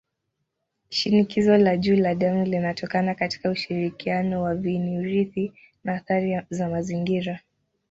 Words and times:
Shinikizo 0.89 1.57
la 1.57 1.77
juu 1.77 1.95
la 1.95 2.15
damu 2.15 2.45
linatokana 2.45 3.15
katika 3.15 3.49
ushirikiano 3.49 4.43
wa 4.43 4.55
viini-urithi 4.55 5.53
na 5.83 5.95
athari 5.95 6.41
za 6.49 6.69
mazingira. 6.69 7.39